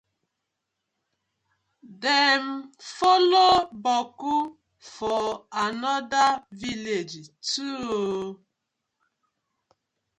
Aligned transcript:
Dem 2.01 2.45
follow 2.95 3.55
boku 3.83 4.35
for 4.95 5.21
another 5.67 6.27
villag 6.59 7.11
too 7.49 7.75
oo. 7.99 8.31